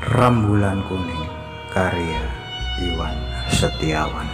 [0.00, 1.28] Rembulan Kuning
[1.68, 2.24] karya
[2.80, 3.12] Iwan
[3.52, 4.24] Setiawan.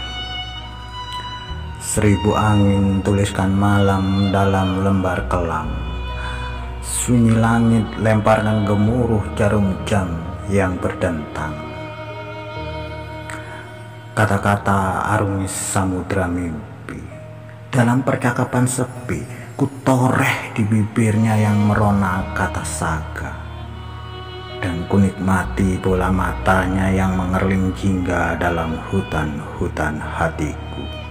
[1.83, 5.67] Seribu angin tuliskan malam dalam lembar kelam.
[6.87, 10.07] Sunyi langit lemparkan gemuruh jarum jam
[10.47, 11.59] yang berdentang.
[14.15, 17.03] Kata-kata arungi samudra mimpi.
[17.75, 23.36] Dalam percakapan sepi Kutoreh di bibirnya yang merona kata saga
[24.87, 31.07] kunikmati bola matanya yang mengerling jingga dalam hutan-hutan hatiku.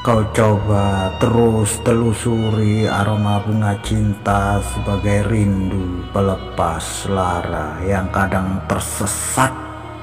[0.00, 9.52] Kau coba terus telusuri aroma bunga cinta sebagai rindu pelepas lara yang kadang tersesat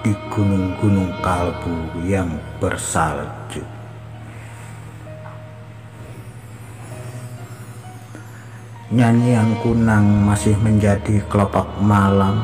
[0.05, 2.29] di gunung-gunung kalbu yang
[2.61, 3.76] bersalju.
[8.87, 12.39] Nyanyian kunang masih menjadi kelopak malam.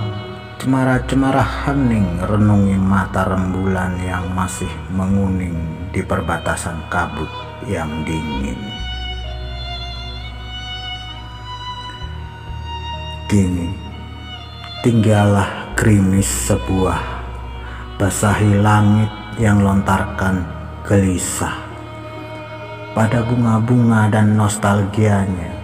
[0.59, 5.55] Cemara-cemara hening renungi mata rembulan yang masih menguning
[5.95, 7.31] di perbatasan kabut
[7.63, 8.59] yang dingin.
[13.31, 13.71] Kini
[14.83, 15.47] tinggallah
[15.79, 17.23] krimis sebuah
[17.95, 19.07] Basahi langit
[19.39, 20.43] yang lontarkan
[20.83, 21.55] gelisah.
[22.91, 25.62] Pada bunga-bunga dan nostalgianya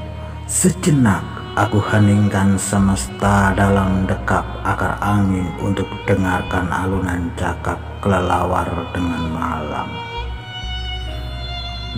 [0.50, 1.22] Sejenak
[1.54, 9.86] aku heningkan semesta dalam dekap akar angin untuk dengarkan alunan cakap kelelawar dengan malam.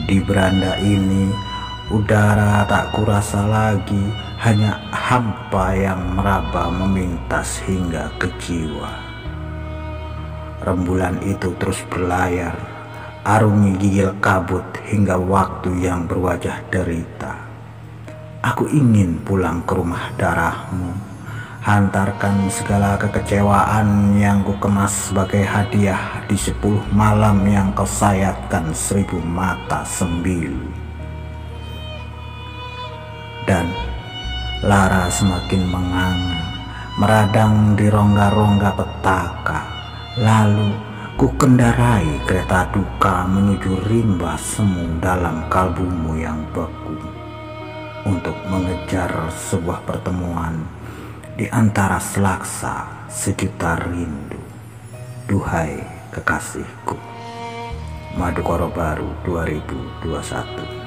[0.04, 1.32] Di beranda ini,
[1.96, 4.12] udara tak kurasa lagi,
[4.44, 8.92] hanya hampa yang meraba memintas hingga ke jiwa.
[10.68, 12.60] Rembulan itu terus berlayar,
[13.24, 17.31] arungi gigil kabut hingga waktu yang berwajah derita.
[18.42, 20.98] Aku ingin pulang ke rumah darahmu.
[21.62, 29.22] Hantarkan segala kekecewaan yang ku kemas sebagai hadiah Di sepuluh malam yang kau sayatkan seribu
[29.22, 30.74] mata sembilu.
[33.46, 33.70] Dan
[34.66, 36.42] Lara semakin menganga
[36.98, 39.60] Meradang di rongga-rongga petaka.
[40.18, 40.74] Lalu
[41.14, 46.81] ku kendarai kereta duka menuju rimba semu dalam kalbumu yang beku
[48.06, 50.66] untuk mengejar sebuah pertemuan
[51.38, 54.42] di antara selaksa sejuta rindu.
[55.30, 55.80] Duhai
[56.12, 56.98] kekasihku.
[58.20, 60.81] Madukoro Baru 2021